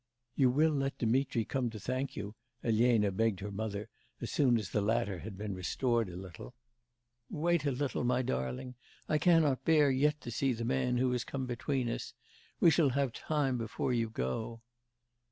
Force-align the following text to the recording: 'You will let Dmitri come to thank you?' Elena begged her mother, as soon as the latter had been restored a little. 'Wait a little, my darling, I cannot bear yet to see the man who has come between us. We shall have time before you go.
'You 0.35 0.49
will 0.49 0.71
let 0.71 0.97
Dmitri 0.97 1.45
come 1.45 1.69
to 1.69 1.79
thank 1.79 2.15
you?' 2.15 2.33
Elena 2.63 3.11
begged 3.11 3.39
her 3.41 3.51
mother, 3.51 3.87
as 4.19 4.31
soon 4.31 4.57
as 4.57 4.71
the 4.71 4.81
latter 4.81 5.19
had 5.19 5.37
been 5.37 5.53
restored 5.53 6.09
a 6.09 6.15
little. 6.17 6.55
'Wait 7.29 7.67
a 7.67 7.71
little, 7.71 8.03
my 8.03 8.23
darling, 8.23 8.73
I 9.07 9.19
cannot 9.19 9.63
bear 9.63 9.91
yet 9.91 10.19
to 10.21 10.31
see 10.31 10.53
the 10.53 10.65
man 10.65 10.97
who 10.97 11.11
has 11.11 11.23
come 11.23 11.45
between 11.45 11.87
us. 11.87 12.15
We 12.59 12.71
shall 12.71 12.89
have 12.89 13.13
time 13.13 13.59
before 13.59 13.93
you 13.93 14.09
go. 14.09 14.61